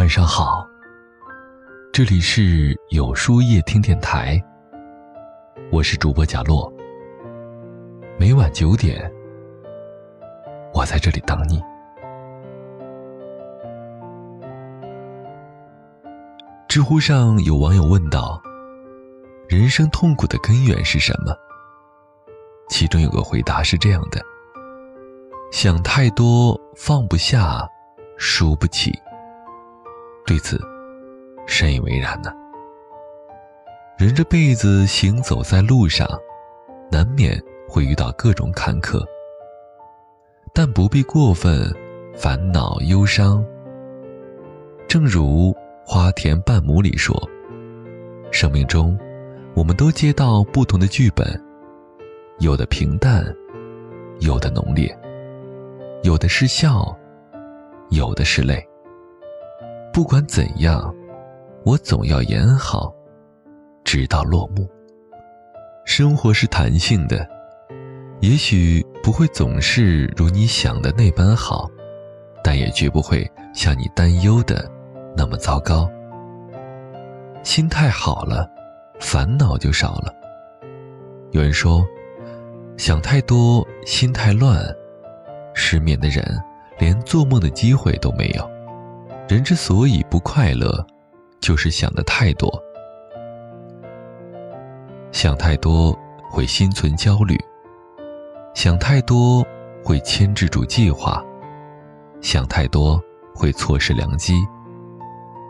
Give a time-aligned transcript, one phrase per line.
[0.00, 0.66] 晚上好，
[1.92, 4.42] 这里是有书夜听电台，
[5.70, 6.72] 我是主播贾洛。
[8.18, 9.12] 每晚九点，
[10.72, 11.62] 我在这里等你。
[16.66, 18.40] 知乎上有网友问道
[19.50, 21.36] ：“人生痛苦的根源是什么？”
[22.70, 24.18] 其中有个回答是这样的
[25.52, 27.68] ：“想太多，放不下，
[28.16, 28.90] 输不起。”
[30.30, 30.60] 对此，
[31.44, 32.30] 深以为然呢。
[33.98, 36.08] 人这辈子行走在路上，
[36.88, 37.36] 难免
[37.68, 39.04] 会遇到各种坎坷，
[40.54, 41.68] 但不必过分
[42.14, 43.44] 烦恼忧伤。
[44.86, 45.50] 正如
[45.84, 47.12] 《花田半亩》里说
[48.30, 48.96] ：“生命中，
[49.56, 51.26] 我们都接到不同的剧本，
[52.38, 53.24] 有的平淡，
[54.20, 54.96] 有的浓烈，
[56.04, 56.96] 有的是笑，
[57.88, 58.64] 有的是泪。”
[60.00, 60.90] 不管怎样，
[61.62, 62.90] 我总要演好，
[63.84, 64.66] 直到落幕。
[65.84, 67.28] 生活是弹性的，
[68.20, 71.68] 也许不会总是如你想的那般好，
[72.42, 74.66] 但也绝不会像你担忧的
[75.14, 75.86] 那么糟糕。
[77.42, 78.50] 心态好了，
[79.00, 80.10] 烦恼就少了。
[81.32, 81.86] 有人说，
[82.78, 84.64] 想太多，心太乱，
[85.52, 86.24] 失眠的人
[86.78, 88.59] 连做梦的机会都没有。
[89.30, 90.84] 人之所以不快乐，
[91.38, 92.50] 就是想的太多。
[95.12, 95.96] 想太多
[96.28, 97.38] 会心存焦虑，
[98.54, 99.46] 想太多
[99.84, 101.24] 会牵制住计划，
[102.20, 103.00] 想太多
[103.32, 104.34] 会错失良机，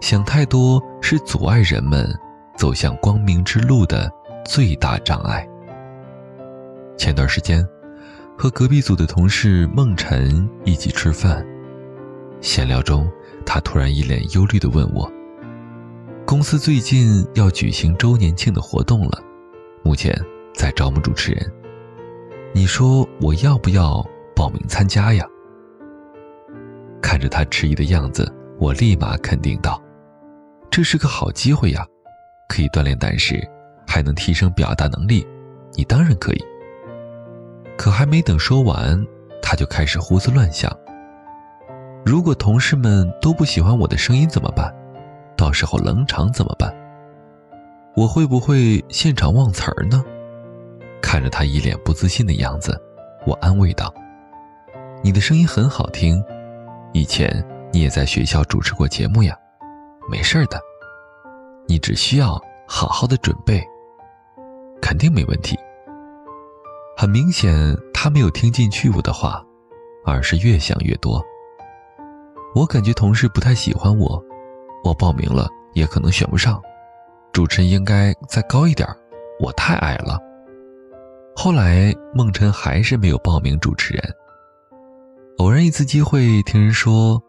[0.00, 2.08] 想太多是阻碍人们
[2.56, 4.08] 走向光明之路的
[4.44, 5.44] 最大障碍。
[6.96, 7.66] 前段时间，
[8.38, 11.44] 和隔壁组的同事孟晨一起吃饭，
[12.40, 13.10] 闲聊中。
[13.46, 15.10] 他突然一脸忧虑地问我
[16.26, 19.22] ：“公司最近要举行周年庆的活动了，
[19.82, 20.18] 目前
[20.54, 21.52] 在招募主持人，
[22.52, 24.04] 你说我要不要
[24.34, 25.24] 报名参加呀？”
[27.02, 29.80] 看着他迟疑的样子，我立马肯定道
[30.70, 31.86] ：“这是个好机会呀，
[32.48, 33.40] 可以锻炼胆识，
[33.86, 35.26] 还能提升表达能力，
[35.74, 36.44] 你当然可以。”
[37.76, 39.04] 可还没等说完，
[39.42, 40.74] 他就开始胡思乱想。
[42.04, 44.70] 如果同事们都不喜欢我的声音怎么办？
[45.36, 46.70] 到时候冷场怎么办？
[47.96, 50.04] 我会不会现场忘词儿呢？
[51.00, 52.78] 看着他一脸不自信的样子，
[53.26, 53.92] 我安慰道
[55.02, 56.22] ：“你的声音很好听，
[56.92, 57.42] 以前
[57.72, 59.34] 你也在学校主持过节目呀，
[60.10, 60.60] 没事的，
[61.66, 62.38] 你只需要
[62.68, 63.64] 好好的准备，
[64.82, 65.58] 肯定没问题。”
[66.98, 69.42] 很明显，他没有听进去我的话，
[70.04, 71.24] 而是越想越多。
[72.54, 74.22] 我感觉同事不太喜欢我，
[74.84, 76.62] 我报名了也可能选不上，
[77.32, 78.88] 主持人应该再高一点，
[79.40, 80.16] 我太矮了。
[81.34, 84.14] 后来孟晨还是没有报名主持人。
[85.38, 87.20] 偶然一次机会听人说，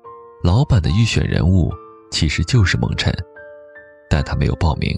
[0.44, 1.74] 老板的预选人物
[2.12, 3.12] 其实就是孟晨，
[4.08, 4.96] 但他没有报名，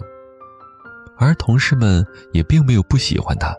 [1.18, 3.56] 而同事们也并没有不喜欢他，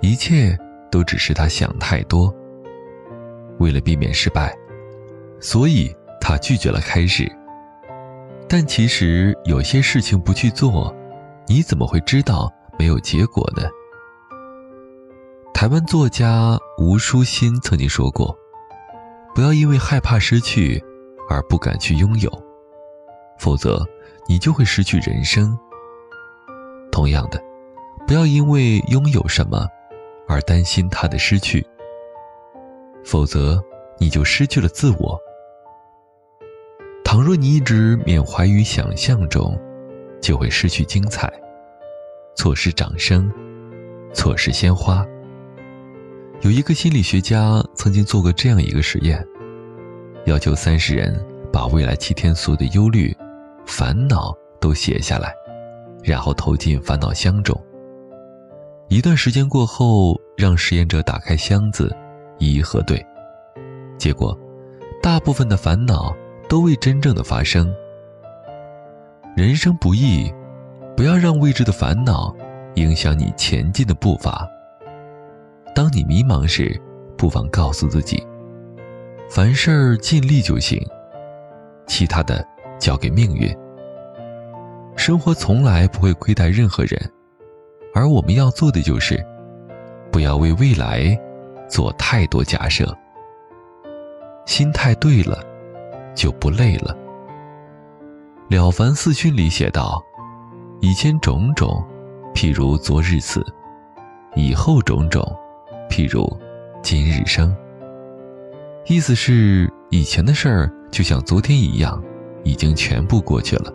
[0.00, 0.56] 一切
[0.88, 2.32] 都只是他想太多。
[3.58, 4.56] 为了避免失败。
[5.44, 7.30] 所以他拒绝了开始。
[8.48, 10.90] 但其实有些事情不去做，
[11.46, 13.68] 你怎么会知道没有结果呢？
[15.52, 18.34] 台湾作家吴淑欣曾经说过
[19.34, 20.82] ：“不要因为害怕失去
[21.28, 22.30] 而不敢去拥有，
[23.38, 23.86] 否则
[24.26, 25.56] 你就会失去人生。
[26.90, 27.38] 同样的，
[28.06, 29.66] 不要因为拥有什么
[30.26, 31.66] 而担心它的失去，
[33.04, 33.62] 否则
[33.98, 35.20] 你就失去了自我。”
[37.14, 39.56] 倘若你一直缅怀于想象中，
[40.20, 41.32] 就会失去精彩，
[42.34, 43.30] 错失掌声，
[44.12, 45.06] 错失鲜花。
[46.40, 49.24] 有一个心理学家曾经做过这样一个实验，
[50.24, 53.16] 要求三十人把未来七天所有的忧虑、
[53.64, 55.32] 烦恼都写下来，
[56.02, 57.56] 然后投进烦恼箱中。
[58.88, 61.96] 一段时间过后，让实验者打开箱子，
[62.40, 63.00] 一一核对，
[63.98, 64.36] 结果，
[65.00, 66.12] 大部分的烦恼。
[66.48, 67.74] 都未真正的发生。
[69.36, 70.32] 人生不易，
[70.96, 72.34] 不要让未知的烦恼
[72.74, 74.48] 影响你前进的步伐。
[75.74, 76.80] 当你迷茫时，
[77.16, 78.24] 不妨告诉自己：
[79.28, 80.80] 凡事尽力就行，
[81.86, 82.46] 其他的
[82.78, 83.52] 交给命运。
[84.96, 87.10] 生活从来不会亏待任何人，
[87.92, 89.20] 而我们要做的就是，
[90.12, 91.18] 不要为未来
[91.68, 92.96] 做太多假设。
[94.46, 95.53] 心态对了。
[96.14, 96.96] 就不累了，
[98.48, 100.02] 了凡四训》里写道
[100.80, 101.84] ：“以前种种，
[102.34, 103.40] 譬如昨日死；
[104.34, 105.22] 以后种种，
[105.90, 106.24] 譬如
[106.82, 107.54] 今日生。”
[108.86, 112.02] 意思是，以前的事儿就像昨天一样，
[112.42, 113.72] 已经全部过去了；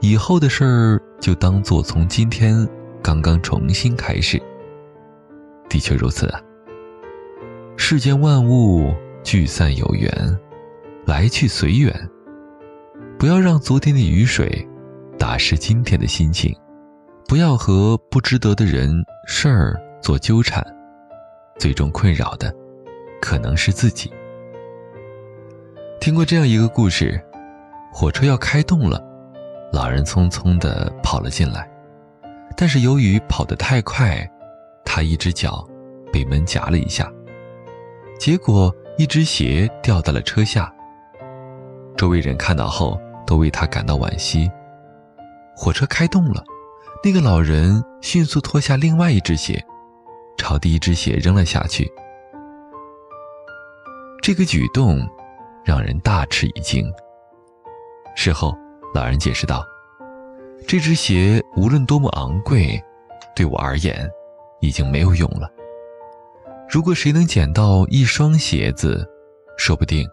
[0.00, 2.68] 以后的事儿就当做从今天
[3.02, 4.40] 刚刚重新开始。
[5.68, 6.40] 的确如此啊。
[7.76, 8.92] 世间万物
[9.22, 10.10] 聚散有缘，
[11.08, 11.90] 来去随缘。
[13.18, 14.68] 不要让昨天的雨水
[15.18, 16.54] 打湿今天的心情，
[17.26, 18.90] 不要和不值得的人
[19.26, 20.62] 事儿做纠缠，
[21.58, 22.54] 最终困扰的
[23.22, 24.12] 可能是自己。
[25.98, 27.18] 听过这样一个故事：
[27.90, 29.02] 火车要开动了，
[29.72, 31.66] 老人匆匆地跑了进来，
[32.54, 34.30] 但是由于跑得太快，
[34.84, 35.66] 他一只脚
[36.12, 37.10] 被门夹了一下。
[38.20, 40.70] 结果，一只鞋掉到了车下。
[41.98, 42.96] 周围人看到后，
[43.26, 44.48] 都为他感到惋惜。
[45.56, 46.44] 火车开动了，
[47.02, 49.60] 那个老人迅速脱下另外一只鞋，
[50.36, 51.90] 朝第一只鞋扔了下去。
[54.22, 55.04] 这个举动
[55.64, 56.88] 让人大吃一惊。
[58.14, 58.56] 事后，
[58.94, 59.64] 老人解释道
[60.68, 62.80] ：“这只鞋无论多么昂贵，
[63.34, 64.08] 对我而言，
[64.60, 65.50] 已经没有用了。”
[66.70, 69.04] 如果谁能捡到一双鞋子，
[69.56, 70.08] 说不定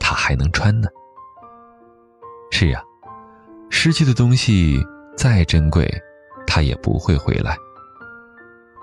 [0.00, 0.88] 他还能穿呢。
[2.62, 2.80] 是呀，
[3.70, 4.80] 失去的东西
[5.16, 5.84] 再珍贵，
[6.46, 7.56] 它也不会回来。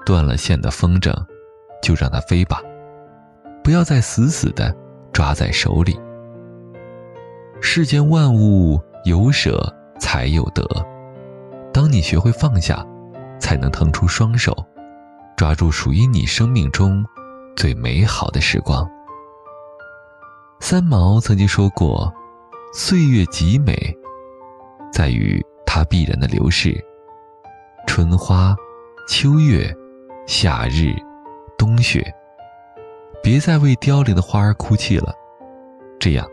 [0.06, 1.14] 断了线的风筝，
[1.82, 2.62] 就让它飞吧，
[3.64, 4.76] 不要再死死的
[5.14, 5.98] 抓在手里。
[7.62, 10.62] 世间万物有舍才有得，
[11.74, 12.86] 当你学会放下，
[13.40, 14.54] 才能腾出双手。
[15.38, 17.02] 抓住属于你生命中
[17.56, 18.86] 最美好的时光。
[20.60, 22.14] 三毛曾经说过
[22.72, 23.74] ：“岁月极美，
[24.92, 26.76] 在于它必然的流逝。
[27.88, 28.56] 春花、
[29.08, 29.74] 秋月、
[30.28, 30.94] 夏日、
[31.58, 32.06] 冬雪，
[33.24, 35.14] 别再为凋零的花儿哭泣了，
[36.00, 36.28] 这样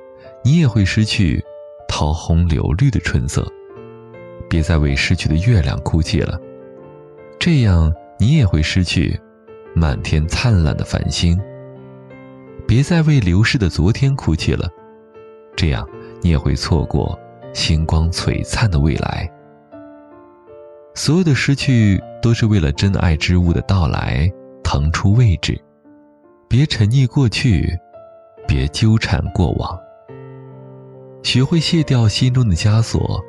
[0.44, 1.42] 你也会失去
[1.88, 3.46] 桃红柳绿的春色。
[4.48, 6.38] 别再为失去的月亮哭泣了，
[7.38, 9.14] 这样。”你也会失去
[9.74, 11.38] 满天灿烂的繁星。
[12.66, 14.66] 别再为流逝的昨天哭泣了，
[15.54, 15.86] 这样
[16.26, 17.16] 你也会错过
[17.54, 19.30] 星光璀璨的未来。
[20.92, 24.28] 所有的失去都是为了真爱之物的到来
[24.64, 25.56] 腾出位置。
[26.48, 27.78] 别沉溺过去，
[28.44, 29.78] 别纠缠过往。
[31.22, 33.22] 学会卸掉心中的枷锁，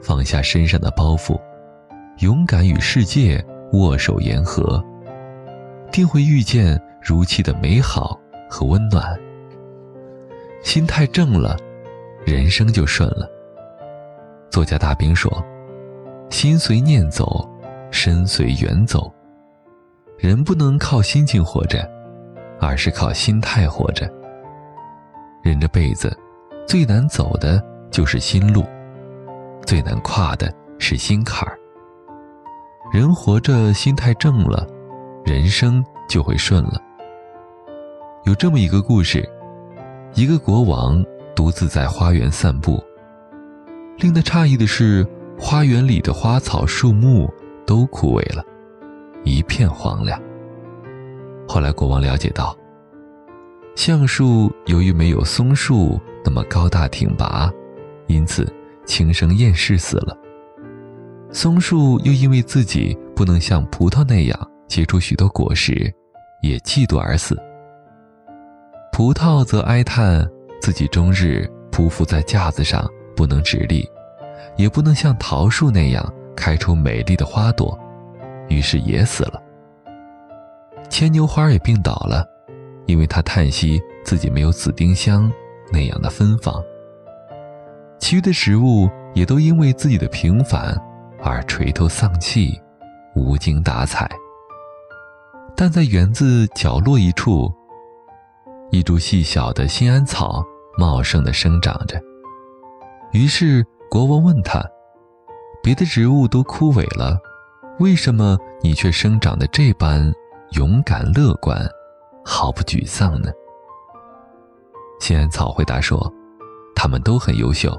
[0.00, 1.38] 放下身上的包袱，
[2.20, 3.44] 勇敢与世界。
[3.72, 4.82] 握手言和，
[5.92, 9.16] 定会遇见如期的美好和温暖。
[10.60, 11.56] 心态正了，
[12.24, 13.28] 人生就顺了。
[14.50, 15.30] 作家大兵说
[16.30, 17.48] ：“心随念走，
[17.90, 19.12] 身随缘走。
[20.18, 21.88] 人不能靠心情活着，
[22.60, 24.10] 而是靠心态活着。
[25.42, 26.14] 人这辈子，
[26.66, 28.64] 最难走的就是心路，
[29.64, 31.56] 最难跨的是心坎儿。”
[32.92, 34.66] 人活着，心态正了，
[35.24, 36.80] 人生就会顺了。
[38.24, 39.26] 有这么一个故事：
[40.14, 41.02] 一个国王
[41.40, 42.84] 独自在花园散步，
[43.96, 45.06] 令他诧异的是，
[45.38, 47.32] 花园里的花草树木
[47.66, 48.44] 都枯萎了，
[49.24, 50.20] 一片荒凉。
[51.48, 52.54] 后来，国王了解到，
[53.74, 57.50] 橡树由于没有松树那么高大挺拔，
[58.06, 58.46] 因此
[58.84, 60.14] 轻生厌世死了。
[61.32, 65.90] 松树又因为自己不能像葡萄那样结出许多果实，
[66.42, 67.34] 也嫉妒而死。
[68.92, 70.28] 葡萄则哀叹
[70.60, 73.88] 自己终日匍匐在架子上不能直立，
[74.56, 77.78] 也不能像桃树那样开出美丽的花朵，
[78.48, 79.42] 于是也死了。
[80.88, 82.24] 牵牛花也病倒了，
[82.86, 85.30] 因为它叹息自己没有紫丁香
[85.72, 86.62] 那样的芬芳。
[87.98, 90.76] 其余的植物也都因为自己的平凡。
[91.22, 92.58] 而垂头丧气，
[93.14, 94.08] 无精打采。
[95.54, 97.52] 但在园子角落一处，
[98.70, 100.42] 一株细小的心安草
[100.80, 102.00] 茂盛地生长着。
[103.12, 104.64] 于是国王问他
[105.62, 107.18] ：“别的植物都枯萎了，
[107.80, 110.10] 为什么你却生长得这般
[110.52, 111.68] 勇敢乐观，
[112.24, 113.30] 毫不沮丧呢？”
[115.00, 116.10] 新安草回答说
[116.74, 117.78] ：“它们都很优秀，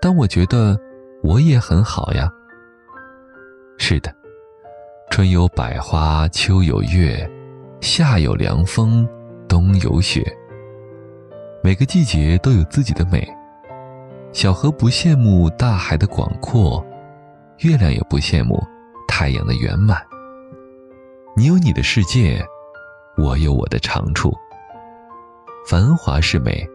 [0.00, 0.74] 但我觉得
[1.22, 2.26] 我也很好呀。”
[3.76, 4.10] 是的，
[5.10, 7.30] 春有百花，秋有月，
[7.82, 9.06] 夏有凉风，
[9.46, 10.24] 冬有雪。
[11.62, 13.26] 每个季节都有自己的美。
[14.32, 16.82] 小河不羡慕大海的广阔，
[17.58, 18.58] 月亮也不羡慕
[19.06, 20.00] 太阳的圆满。
[21.36, 22.42] 你有你的世界，
[23.18, 24.32] 我有我的长处。
[25.66, 26.66] 繁华是美，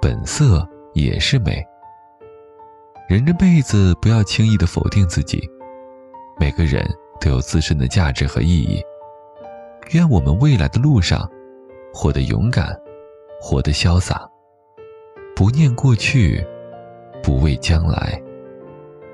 [0.00, 1.62] 本色也是美。
[3.08, 5.46] 人这辈子不要轻易的否定自己，
[6.40, 6.82] 每个人
[7.20, 8.82] 都有自身的价值和意义。
[9.92, 11.28] 愿我们未来的路上，
[11.92, 12.76] 活得勇敢，
[13.48, 14.28] 活得潇洒，
[15.36, 16.44] 不念过去，
[17.22, 18.20] 不畏将来，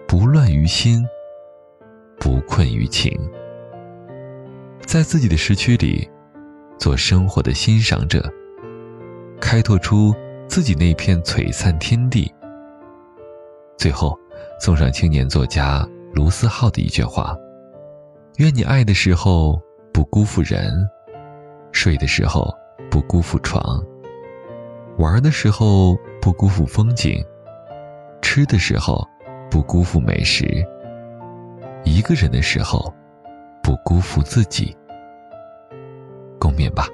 [0.08, 1.04] 不乱于心，
[2.18, 3.12] 不困于情。
[4.86, 6.08] 在自己的时区里，
[6.78, 8.26] 做生活的欣赏者，
[9.38, 10.14] 开拓出
[10.48, 12.32] 自己那片璀璨天地。
[13.76, 14.18] 最后，
[14.58, 17.36] 送上青年作家卢思浩的一句话
[18.40, 19.60] ：“愿你爱的时候
[19.92, 20.72] 不辜负人，
[21.70, 22.50] 睡的时候
[22.90, 23.62] 不辜负床，
[24.99, 27.25] 玩的时候不辜负风景，
[28.20, 29.06] 吃的时候
[29.50, 30.46] 不辜负美食，
[31.84, 32.92] 一个人的时候
[33.62, 34.76] 不辜负自己。”
[36.38, 36.87] 共勉吧。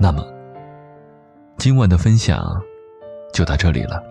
[0.00, 0.24] 那么，
[1.56, 2.62] 今晚的分享
[3.32, 4.02] 就到这里了。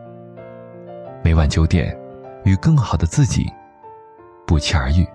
[1.23, 1.97] 每晚九点，
[2.43, 3.45] 与更好的自己
[4.45, 5.07] 不期而遇。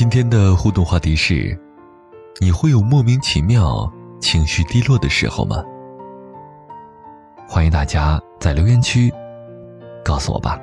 [0.00, 1.54] 今天的互动话题是：
[2.40, 3.86] 你会有莫名其妙、
[4.18, 5.62] 情绪低落的时候吗？
[7.46, 9.12] 欢迎大家在留言区
[10.02, 10.58] 告诉我吧。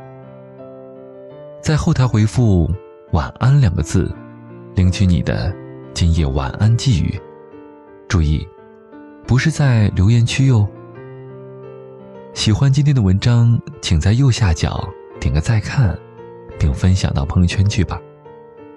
[1.62, 2.68] 在后台回复
[3.14, 4.12] “晚安”两个字，
[4.74, 5.56] 领取你的
[5.94, 7.22] 今夜晚安寄语。
[8.08, 8.44] 注意，
[9.28, 10.68] 不是在留言区哟。
[12.34, 14.84] 喜欢今天的文章，请在右下角
[15.20, 15.96] 点个再看，
[16.58, 18.02] 并分享到朋友圈去吧。